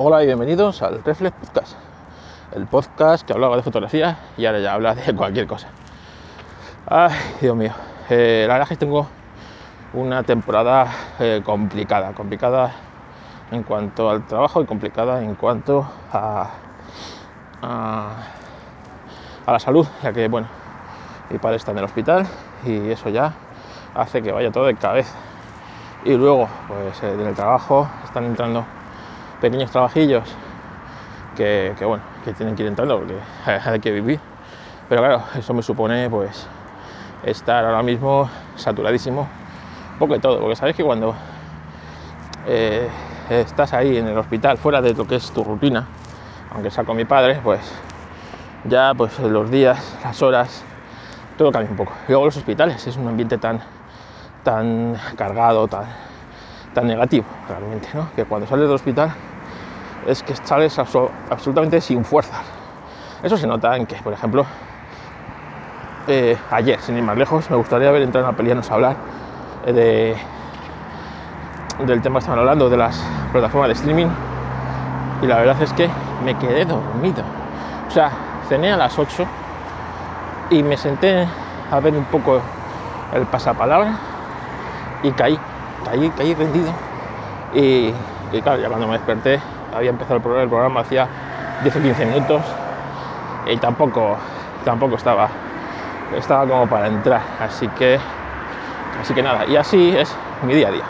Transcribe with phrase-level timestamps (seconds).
[0.00, 1.76] Hola y bienvenidos al Reflex Podcast,
[2.52, 5.70] el podcast que hablaba de fotografía y ahora ya habla de cualquier cosa.
[6.86, 7.72] Ay, Dios mío,
[8.08, 9.08] eh, la verdad es que tengo
[9.94, 10.86] una temporada
[11.18, 12.70] eh, complicada, complicada
[13.50, 16.48] en cuanto al trabajo y complicada en cuanto a,
[17.60, 18.10] a,
[19.48, 20.46] la salud, ya que bueno,
[21.28, 22.24] mi padre está en el hospital
[22.64, 23.34] y eso ya
[23.96, 25.16] hace que vaya todo de cabeza.
[26.04, 28.64] Y luego, pues eh, en el trabajo están entrando
[29.40, 30.24] pequeños trabajillos
[31.36, 33.14] que, bueno, que tienen que ir entrando porque
[33.70, 34.20] hay que vivir.
[34.88, 36.46] Pero claro, eso me supone pues
[37.22, 39.28] estar ahora mismo saturadísimo,
[39.92, 41.14] un poco de todo, porque sabes que cuando
[42.46, 42.88] eh,
[43.28, 45.86] estás ahí en el hospital, fuera de lo que es tu rutina,
[46.52, 47.60] aunque sea con mi padre, pues
[48.64, 50.64] ya pues los días, las horas,
[51.36, 51.92] todo cambia un poco.
[52.08, 53.60] Luego los hospitales, es un ambiente tan,
[54.42, 55.84] tan cargado, tan,
[56.74, 58.08] tan negativo realmente, ¿no?
[58.14, 59.12] que cuando sales del hospital
[60.06, 62.40] es que sales absolutamente sin fuerzas.
[63.22, 64.46] Eso se nota en que, por ejemplo,
[66.06, 68.96] eh, ayer, sin ir más lejos, me gustaría haber entrado en la peli a hablar
[69.66, 70.16] eh, de,
[71.84, 72.98] del tema que estaban hablando, de las
[73.32, 74.06] plataformas de streaming,
[75.20, 75.90] y la verdad es que
[76.24, 77.22] me quedé dormido.
[77.88, 78.10] O sea,
[78.48, 79.26] cené a las 8
[80.50, 81.26] y me senté
[81.70, 82.40] a ver un poco
[83.12, 83.94] el pasapalabra
[85.02, 85.38] y caí,
[85.84, 86.72] caí, caí rendido.
[87.54, 87.92] Y,
[88.42, 89.40] claro, ya cuando me desperté
[89.74, 91.08] había empezado el programa, el programa hacía
[91.62, 92.42] 10 o 15 minutos
[93.46, 94.16] y tampoco,
[94.64, 95.28] tampoco estaba,
[96.16, 97.98] estaba como para entrar, así que,
[99.00, 100.84] así que nada, y así es mi día a día.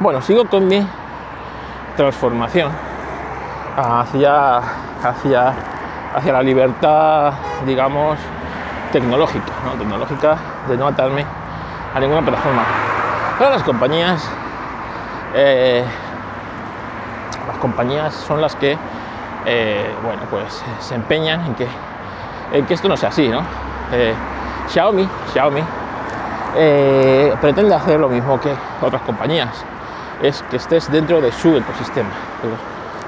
[0.00, 0.86] Bueno, sigo con mi
[1.96, 2.70] transformación
[3.76, 4.58] hacia,
[5.02, 5.54] hacia,
[6.14, 7.32] hacia la libertad,
[7.66, 8.18] digamos,
[8.92, 9.72] tecnológica, ¿no?
[9.72, 10.36] tecnológica
[10.68, 11.24] de no atarme
[11.94, 12.89] a ninguna plataforma.
[13.40, 14.30] Las compañías
[15.34, 15.84] eh,
[17.46, 18.76] las compañías son las que,
[19.46, 21.66] eh, bueno, pues se empeñan en que,
[22.52, 23.40] en que esto no sea así, ¿no?
[23.92, 24.14] Eh,
[24.68, 25.62] Xiaomi, Xiaomi
[27.40, 29.64] pretende hacer lo mismo que otras compañías,
[30.20, 32.10] es que estés dentro de su ecosistema.
[32.42, 32.52] El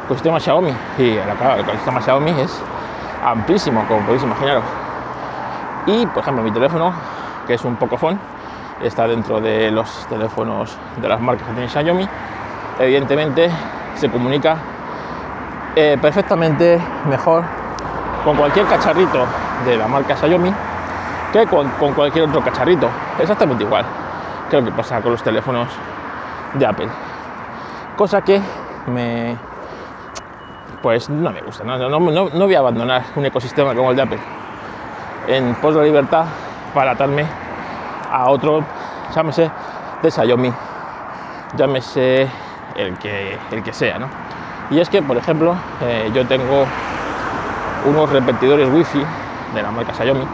[0.05, 1.29] ecosistema Xiaomi, y el
[1.61, 2.63] ecosistema Xiaomi es
[3.25, 4.65] amplísimo, como podéis imaginaros.
[5.87, 6.93] Y, por ejemplo, mi teléfono,
[7.47, 8.19] que es un Pocophone,
[8.83, 12.09] está dentro de los teléfonos de las marcas que tiene Xiaomi.
[12.79, 13.51] Evidentemente,
[13.95, 14.57] se comunica
[15.77, 17.45] eh, perfectamente mejor
[18.25, 19.27] con cualquier cacharrito
[19.65, 20.53] de la marca Xiaomi
[21.33, 22.89] que con, cualquier otro cacharrito.
[23.19, 23.85] Exactamente igual.
[24.51, 25.69] Creo que pasa con los teléfonos
[26.55, 26.89] de Apple.
[27.97, 28.41] Cosa que
[28.87, 29.37] me.
[30.83, 31.65] Pues no me gusta.
[31.65, 34.21] No, no, no, no voy a abandonar un ecosistema como el de Apple
[35.27, 36.25] en pos la libertad
[36.75, 37.25] para atarme
[38.13, 38.63] a otro,
[39.15, 39.51] llámese
[40.03, 40.53] de Xiaomi,
[41.57, 42.29] llámese
[42.77, 43.99] el que, el que sea.
[43.99, 44.09] ¿no?
[44.71, 46.67] Y es que, por ejemplo, eh, yo tengo
[47.87, 49.03] unos repetidores wifi
[49.55, 50.27] de la marca Xiaomi,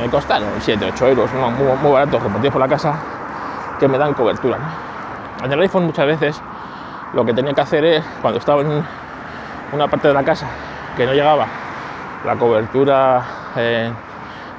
[0.00, 2.94] me costaron 7, 8 euros, muy, muy baratos, por la casa,
[3.78, 4.58] que me dan cobertura.
[5.42, 6.40] En el iPhone muchas veces
[7.14, 8.82] lo que tenía que hacer es, cuando estaba en
[9.72, 10.46] una parte de la casa
[10.96, 11.46] que no llegaba
[12.24, 13.22] la cobertura,
[13.56, 13.92] eh,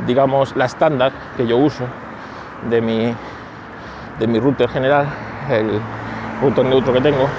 [0.06, 1.86] digamos, la estándar que yo uso
[2.70, 3.16] de mi,
[4.20, 5.08] de mi router general,
[5.50, 5.82] el,
[6.44, 7.30] punto neutro que tengo,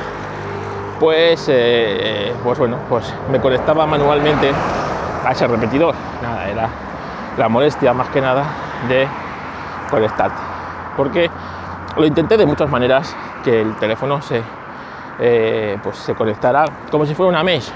[0.98, 4.50] pues, eh, pues bueno, pues me conectaba manualmente
[5.24, 5.94] a ese repetidor.
[6.22, 6.68] Nada, era
[7.36, 8.44] la molestia más que nada
[8.88, 9.06] de
[9.90, 10.40] conectarte.
[10.96, 11.30] Porque
[11.96, 14.42] lo intenté de muchas maneras que el teléfono se,
[15.18, 17.70] eh, pues se conectara como si fuera una mesh.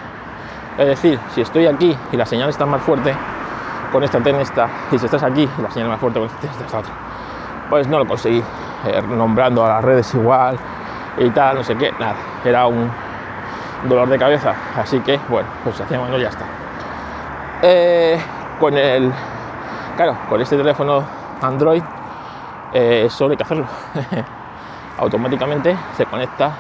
[0.79, 3.15] Es decir, si estoy aquí y la señal está más fuerte,
[3.93, 4.69] conéctate en esta.
[4.93, 6.93] Y si estás aquí y la señal más fuerte, conéctate en esta otra.
[7.69, 8.43] Pues no lo conseguí.
[8.87, 10.57] Eh, nombrando a las redes igual,
[11.19, 12.15] y tal, no sé qué, nada,
[12.45, 12.89] era un
[13.89, 16.45] dolor de cabeza, así que bueno, pues hacía mano ya está.
[17.63, 18.21] Eh,
[18.61, 19.13] con el,
[19.97, 21.03] claro, con este teléfono
[21.43, 21.83] Android,
[22.73, 23.67] eh, solo hay que hacerlo.
[24.99, 26.53] Automáticamente se conecta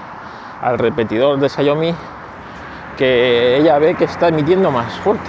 [0.61, 1.95] al repetidor de Xiaomi
[2.97, 5.29] que ella ve que está emitiendo más fuerte.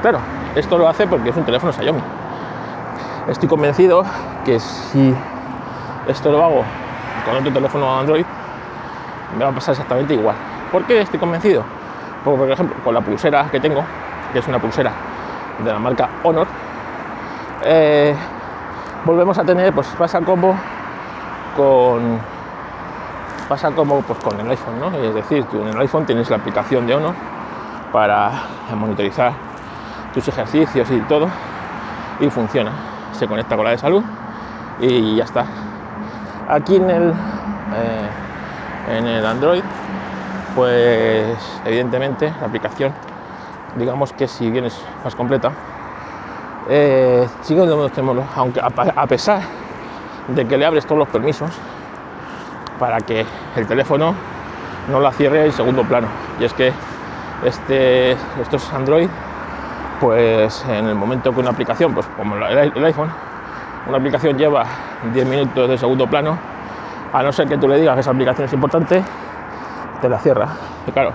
[0.00, 0.20] Claro,
[0.54, 2.02] esto lo hace porque es un teléfono Xiaomi.
[3.28, 4.04] Estoy convencido
[4.44, 5.14] que si
[6.08, 6.64] esto lo hago
[7.24, 8.24] con otro teléfono Android
[9.38, 10.36] me va a pasar exactamente igual.
[10.70, 11.64] ¿Por qué estoy convencido?
[12.24, 13.82] Porque, por ejemplo, con la pulsera que tengo,
[14.32, 14.92] que es una pulsera
[15.62, 16.46] de la marca Honor,
[17.64, 18.14] eh,
[19.04, 20.58] volvemos a tener, pues pasa como
[21.56, 22.20] con
[23.48, 24.96] pasa como pues, con el iPhone, ¿no?
[24.96, 27.14] Es decir, tú en el iPhone tienes la aplicación de Honor
[27.92, 28.32] para
[28.74, 29.32] monitorizar
[30.14, 31.28] tus ejercicios y todo
[32.20, 32.72] y funciona.
[33.12, 34.02] Se conecta con la de salud
[34.82, 35.46] y ya está.
[36.48, 39.62] Aquí en el, eh, en el Android
[40.54, 42.92] pues evidentemente la aplicación,
[43.76, 45.52] digamos que si bien es más completa,
[46.68, 47.90] eh, sigue donde
[48.36, 49.40] aunque a pesar
[50.28, 51.50] de que le abres todos los permisos
[52.78, 53.24] para que
[53.56, 54.14] el teléfono
[54.90, 56.08] no la cierre en segundo plano.
[56.40, 56.72] Y es que
[57.44, 59.08] este, estos Android,
[60.00, 63.10] pues en el momento que una aplicación, pues como el iPhone,
[63.86, 64.64] una aplicación lleva
[65.12, 66.38] 10 minutos de segundo plano,
[67.12, 69.02] a no ser que tú le digas que esa aplicación es importante,
[70.00, 70.48] te la cierra.
[70.86, 71.12] Y claro,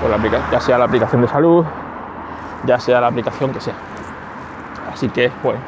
[0.00, 1.64] pues ya sea la aplicación de salud,
[2.64, 3.74] ya sea la aplicación que sea.
[4.92, 5.60] Así que, bueno,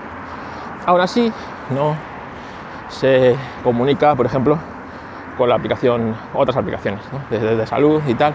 [0.87, 1.32] aún así
[1.70, 1.94] no
[2.88, 4.58] se comunica, por ejemplo,
[5.37, 8.34] con la aplicación, otras aplicaciones, de, salud y tal.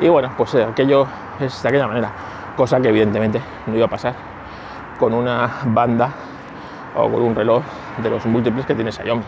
[0.00, 1.06] Y bueno, pues eh, aquello
[1.40, 2.10] es de aquella manera,
[2.56, 4.14] cosa que evidentemente no iba a pasar
[4.98, 6.10] con una banda
[6.94, 7.62] o con un reloj
[8.02, 9.22] de los múltiples que tiene Xiaomi.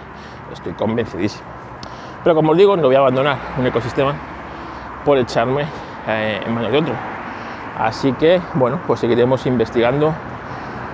[0.53, 1.45] Estoy convencidísimo.
[2.23, 4.15] Pero como os digo, no voy a abandonar un ecosistema
[5.05, 5.65] por echarme
[6.09, 6.95] eh, en manos de otro.
[7.79, 10.13] Así que, bueno, pues seguiremos investigando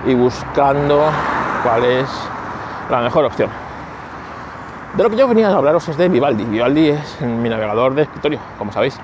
[0.05, 1.01] y buscando
[1.63, 2.09] cuál es
[2.89, 3.49] la mejor opción.
[4.95, 6.43] De lo que yo venía a hablaros es de Vivaldi.
[6.43, 8.99] Vivaldi es mi navegador de escritorio, como sabéis.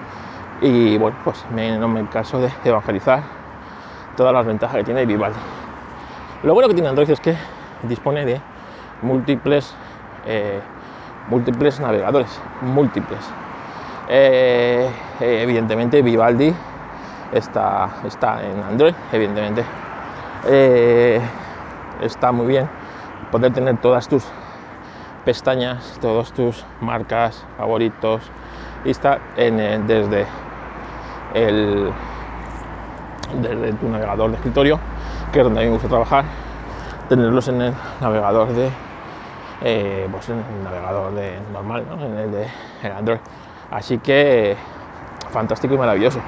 [0.61, 3.23] Y bueno, pues no me canso de evangelizar
[4.15, 5.39] todas las ventajas que tiene Vivaldi.
[6.43, 7.35] Lo bueno que tiene Android es que
[7.83, 8.41] dispone de
[9.01, 9.73] múltiples,
[10.25, 10.59] eh,
[11.29, 13.19] múltiples navegadores, múltiples.
[14.07, 14.89] Eh,
[15.19, 16.53] evidentemente Vivaldi
[17.31, 19.63] está, está en Android, evidentemente.
[20.47, 21.21] Eh,
[22.01, 22.67] está muy bien
[23.31, 24.25] poder tener todas tus
[25.25, 28.23] pestañas, todos tus marcas, favoritos,
[28.83, 30.25] y está en, desde,
[31.33, 31.91] el,
[33.41, 34.79] desde tu navegador de escritorio,
[35.31, 36.25] que es donde a mí me gusta trabajar,
[37.09, 38.69] tenerlos en el navegador de
[39.61, 42.47] eh, pues en el navegador de normal, en el de
[42.95, 43.19] Android.
[43.71, 44.55] Así que
[45.31, 46.19] fantástico y maravilloso.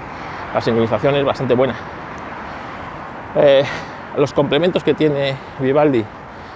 [0.54, 1.76] La sincronización es bastante buena.
[3.36, 3.64] Eh,
[4.18, 6.04] los complementos que tiene Vivaldi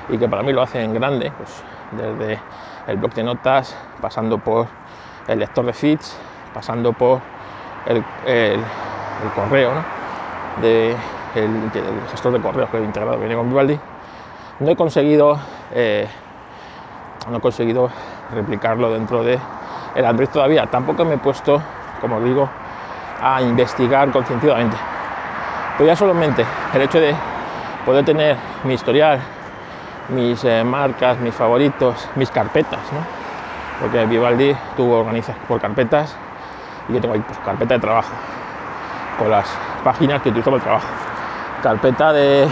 [0.09, 2.39] y que para mí lo hacen grande, pues desde
[2.87, 4.67] el blog de notas, pasando por
[5.27, 6.17] el lector de feeds,
[6.53, 7.21] pasando por
[7.85, 8.03] el,
[9.33, 9.71] correo,
[10.61, 10.95] de,
[11.35, 11.71] el,
[12.11, 13.79] gestor de correos que he integrado viene con Vivaldi,
[14.59, 15.39] no he conseguido
[15.73, 16.07] eh,
[17.29, 17.89] no he conseguido
[18.33, 19.39] replicarlo dentro de
[19.95, 20.67] el Android todavía.
[20.67, 21.61] Tampoco me he puesto,
[22.01, 22.49] como digo,
[23.21, 24.77] a investigar conscientemente.
[25.77, 27.15] Pero ya solamente el hecho de
[27.85, 29.19] poder tener mi historial
[30.09, 32.99] mis eh, marcas, mis favoritos, mis carpetas, ¿no?
[33.81, 36.15] Porque Vivaldi tú organizas por carpetas
[36.87, 38.11] y yo tengo ahí pues, carpeta de trabajo
[39.17, 39.47] con las
[39.83, 40.87] páginas que utilizo para el trabajo,
[41.63, 42.47] carpeta de,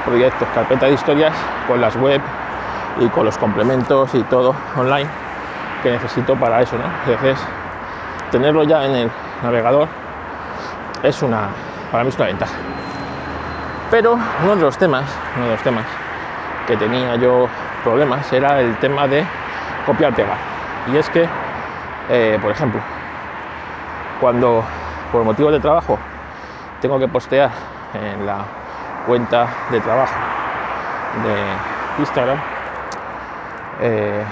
[0.00, 1.34] proyectos, carpeta de historias
[1.66, 2.20] con las web
[3.00, 5.08] y con los complementos y todo online
[5.82, 6.84] que necesito para eso, ¿no?
[7.06, 7.38] Entonces,
[8.30, 9.10] tenerlo ya en el
[9.42, 9.88] navegador
[11.02, 11.48] es una,
[11.90, 12.54] para mí es una ventaja.
[13.90, 15.04] Pero uno de los temas,
[15.36, 15.84] uno de los temas
[16.66, 17.48] que tenía yo
[17.82, 19.24] problemas era el tema de
[19.84, 20.38] copiar-pegar.
[20.92, 21.28] Y es que,
[22.08, 22.80] eh, por ejemplo,
[24.20, 24.64] cuando
[25.10, 25.98] por motivos de trabajo
[26.80, 27.50] tengo que postear
[27.94, 28.44] en la
[29.06, 30.14] cuenta de trabajo
[31.24, 32.38] de Instagram,
[33.80, 34.24] eh,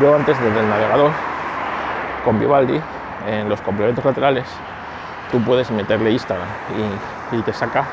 [0.00, 1.10] yo antes desde el navegador
[2.24, 2.80] con Vivaldi
[3.26, 4.46] en los complementos laterales
[5.30, 6.48] tú puedes meterle Instagram
[7.32, 7.84] y te saca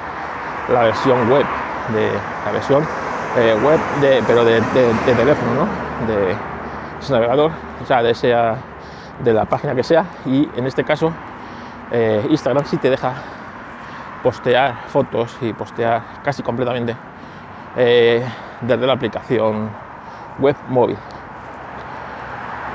[0.72, 1.46] la versión web
[1.94, 2.12] de
[2.46, 2.84] la versión
[3.38, 4.62] eh, web, de, pero de,
[5.06, 6.08] teléfono, ¿no?
[6.08, 6.36] de
[7.00, 8.58] ese navegador, o sea, de, sea,
[9.24, 10.06] de la página que sea.
[10.26, 11.14] Y en este caso,
[11.92, 13.14] eh, Instagram sí te deja
[14.24, 16.96] postear fotos y postear casi completamente
[17.76, 18.26] eh,
[18.62, 19.70] desde la aplicación
[20.40, 20.98] web móvil.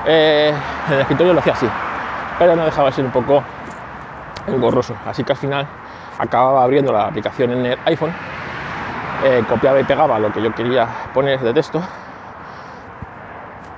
[0.05, 0.55] en
[0.89, 1.67] el escritorio lo hacía así,
[2.39, 3.43] pero no dejaba de ser un poco
[4.47, 4.95] engorroso.
[5.05, 5.67] Así que al final
[6.17, 8.13] acababa abriendo la aplicación en el iPhone
[9.23, 11.81] eh, copiaba y pegaba lo que yo quería poner de texto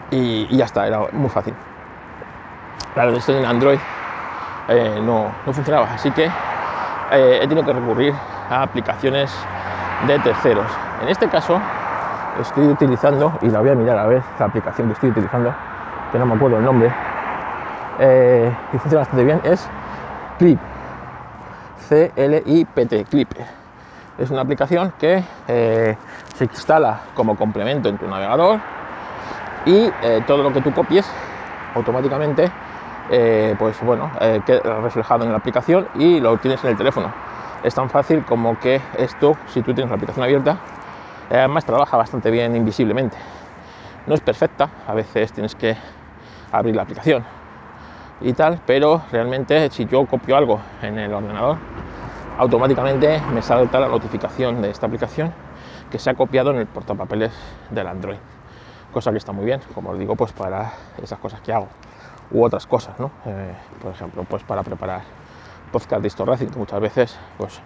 [0.09, 1.53] y, ya está, era muy fácil.
[2.93, 3.79] Claro, esto en Android
[4.67, 6.29] eh, no, funcionaba, así que
[7.11, 8.13] eh, he tenido que recurrir
[8.49, 9.33] a aplicaciones
[10.07, 10.67] de terceros.
[11.01, 11.59] En este caso
[12.39, 15.53] estoy utilizando, y la voy a mirar a ver la aplicación que estoy utilizando,
[16.11, 16.93] que no me acuerdo el nombre,
[18.73, 19.67] y funciona bastante bien, es
[20.37, 20.59] Clip.
[21.87, 23.31] C-L-I-P-T, Clip
[24.17, 25.97] es una aplicación que eh,
[26.35, 28.59] se instala como complemento en tu navegador
[29.65, 31.09] y eh, todo lo que tú copies
[31.75, 32.51] automáticamente
[33.09, 34.11] eh, pues bueno
[34.45, 37.13] queda reflejado en la aplicación y lo tienes en el teléfono
[37.63, 40.57] es tan fácil como que esto si tú tienes la aplicación abierta
[41.29, 43.17] además trabaja bastante bien invisiblemente
[44.05, 45.75] no es perfecta a veces tienes que
[46.51, 47.23] abrir la aplicación
[48.21, 51.57] y tal, pero realmente si yo copio algo en el ordenador,
[52.37, 55.31] automáticamente me salta la notificación de esta aplicación
[55.91, 57.31] que se ha copiado en el portapapeles
[57.69, 58.17] del Android.
[58.91, 60.71] Cosa que está muy bien, como os digo, pues para
[61.01, 61.67] esas cosas que hago.
[62.31, 63.11] U otras cosas, ¿no?
[63.25, 65.01] Eh, por ejemplo, pues para preparar
[65.71, 67.59] podcast de Racing, muchas veces pues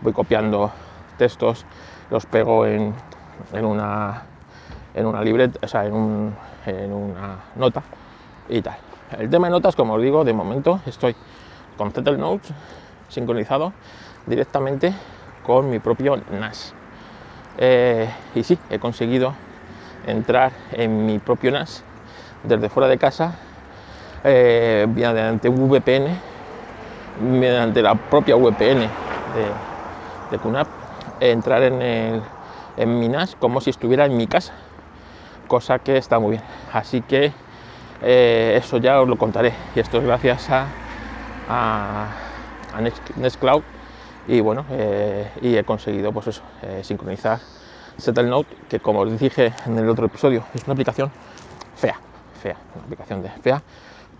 [0.00, 0.70] voy copiando
[1.16, 1.64] textos,
[2.10, 2.94] los pego en,
[3.52, 4.22] en una
[4.94, 6.34] en una libreta, o sea, en,
[6.66, 7.82] en una nota
[8.48, 8.76] y tal.
[9.18, 11.14] El tema de notas, como os digo, de momento estoy
[11.76, 12.52] con Zettel Notes
[13.08, 13.72] sincronizado
[14.26, 14.92] directamente
[15.44, 16.74] con mi propio NAS.
[17.58, 19.34] Eh, y sí, he conseguido
[20.06, 21.82] entrar en mi propio NAS
[22.44, 23.34] desde fuera de casa
[24.24, 26.18] eh, mediante VPN,
[27.22, 28.88] mediante la propia VPN de,
[30.30, 30.68] de QNAP,
[31.20, 32.22] entrar en, el,
[32.76, 34.54] en mi NAS como si estuviera en mi casa,
[35.48, 36.42] cosa que está muy bien.
[36.72, 37.32] Así que
[38.02, 39.52] eh, eso ya os lo contaré.
[39.74, 40.66] Y esto es gracias a,
[41.48, 42.08] a,
[43.16, 43.62] Nextcloud.
[44.28, 47.40] Y bueno, eh, y he conseguido pues eso, eh, sincronizar
[47.96, 51.10] Settle que como os dije en el otro episodio, es una aplicación
[51.76, 51.98] fea,
[52.40, 53.62] fea, una aplicación de fea,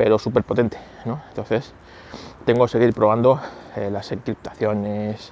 [0.01, 0.79] pero súper potente.
[1.05, 1.21] ¿no?
[1.29, 1.75] Entonces,
[2.47, 3.39] tengo que seguir probando
[3.77, 5.31] las encriptaciones,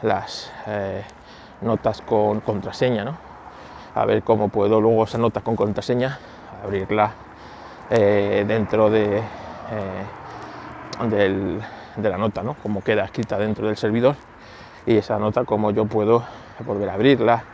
[0.00, 0.50] las
[1.60, 3.18] notas con contraseña, ¿no?
[3.94, 6.18] a ver cómo puedo luego esa nota con contraseña
[6.64, 7.12] abrirla
[7.90, 9.22] eh, dentro de, eh,
[11.96, 12.54] de la nota, ¿no?
[12.54, 14.16] como queda escrita dentro del servidor
[14.86, 16.24] y esa nota como yo puedo
[16.64, 17.44] volver a abrirla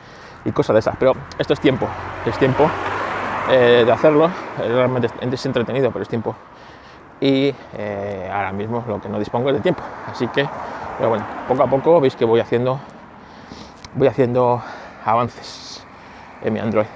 [0.45, 0.97] y cosas de esas.
[0.99, 1.89] Pero esto es tiempo,
[2.25, 2.71] es tiempo
[3.49, 6.35] eh, de hacerlo, realmente es entretenido, pero es tiempo.
[7.21, 7.55] Y
[8.31, 9.83] ahora mismo lo que no dispongo es de tiempo.
[10.07, 10.49] Así que,
[10.99, 12.79] pero bueno, poco a poco veis que voy haciendo,
[13.95, 14.63] voy haciendo
[15.05, 15.87] avances
[16.43, 16.87] en mi Android.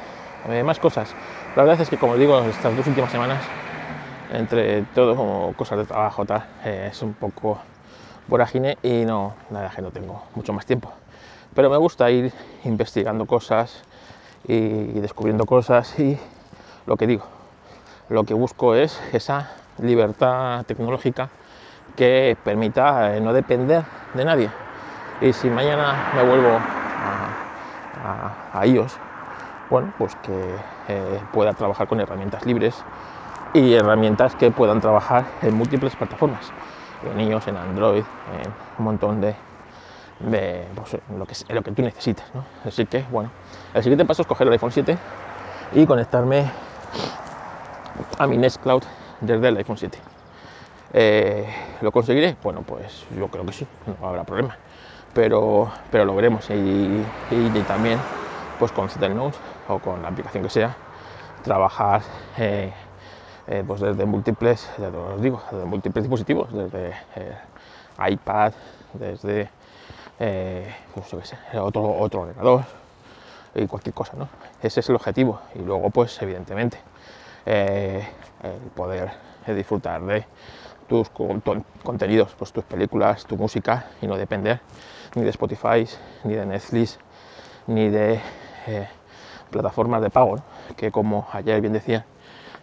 [0.64, 1.14] más cosas.
[1.56, 3.44] La verdad es que, como digo, estas dos últimas semanas,
[4.32, 7.58] entre todo, como cosas de trabajo, tal, eh, es un poco
[8.28, 10.92] vorágine y no, nada que no tengo mucho más tiempo.
[11.54, 12.32] Pero me gusta ir
[12.64, 13.82] investigando cosas
[14.46, 16.18] y descubriendo cosas y
[16.88, 17.24] lo que digo,
[18.08, 21.28] lo que busco es esa libertad tecnológica
[21.94, 24.50] que permita eh, no depender de nadie.
[25.20, 28.96] Y si mañana me vuelvo a, a, iOS,
[29.68, 30.56] bueno, pues que
[30.88, 32.82] eh, pueda trabajar con herramientas libres
[33.52, 36.50] y herramientas que puedan trabajar en múltiples plataformas,
[37.04, 38.04] en iOS, en Android,
[38.42, 39.34] en un montón de,
[40.74, 42.24] pues, lo, que, lo que tú necesites.
[42.64, 43.30] Así que, bueno,
[43.74, 44.96] el siguiente paso es coger el iPhone 7
[45.72, 46.50] y conectarme
[48.18, 48.82] a mi Nextcloud
[49.20, 49.98] desde el iPhone 7.
[50.92, 51.46] Eh,
[51.80, 52.36] ¿Lo conseguiré?
[52.42, 53.66] Bueno, pues yo creo que sí,
[54.00, 54.56] no habrá problema.
[55.14, 56.48] Pero, pero lo veremos.
[56.50, 57.98] Y, y también
[58.58, 60.74] pues con Notes o con la aplicación que sea,
[61.44, 62.02] trabajar
[62.38, 62.72] eh,
[63.46, 66.92] eh, pues desde múltiples, ya os digo, desde múltiples dispositivos, desde
[68.10, 68.52] iPad,
[68.94, 69.48] desde
[70.94, 71.14] pues,
[71.54, 72.64] otro, otro ordenador
[73.54, 74.28] y cualquier cosa, ¿no?
[74.62, 75.40] Ese es el objetivo.
[75.54, 76.78] Y luego, pues, evidentemente,
[77.46, 78.02] el
[78.74, 79.10] poder
[79.46, 80.26] disfrutar de
[80.88, 84.60] tus contenidos, pues tus películas, tu música y no depender
[85.14, 85.86] ni de Spotify,
[86.24, 86.98] ni de Netflix,
[87.66, 88.20] ni de
[89.50, 90.36] plataformas de pago,
[90.76, 92.04] que como ayer bien decía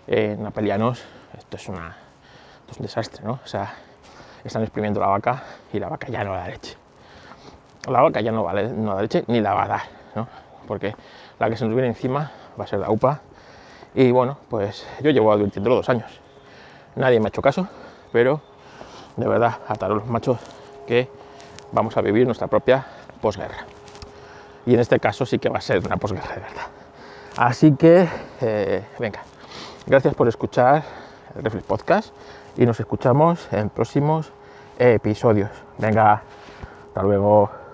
[0.08, 1.04] en Apelianos,
[1.38, 1.98] esto es, una,
[2.78, 3.40] un desastre, ¿no?
[3.44, 3.74] O sea,
[4.44, 6.78] están exprimiendo la vaca y la vaca ya no da leche.
[7.88, 9.82] La vaca ya no, vale, no da leche ni la va a dar,
[10.16, 10.28] ¿no?
[10.68, 10.96] Porque
[11.40, 13.22] la que se nos viene encima va a ser la UPA.
[13.94, 16.20] Y bueno, pues yo llevo advirtiéndolo dos años.
[16.96, 17.68] Nadie me ha hecho caso,
[18.12, 18.42] pero
[19.18, 20.40] de verdad, ataros machos
[20.88, 21.10] que
[21.72, 22.86] vamos a vivir nuestra propia
[23.22, 23.66] posguerra
[24.66, 26.68] y en este caso sí que va a ser una posguerra de verdad.
[27.38, 28.08] Así que,
[28.42, 29.22] eh, venga,
[29.86, 30.84] gracias por escuchar
[31.36, 32.14] el Reflex Podcast
[32.58, 34.32] y nos escuchamos en próximos
[34.78, 35.52] episodios.
[35.78, 36.24] Venga,
[36.88, 37.65] hasta luego.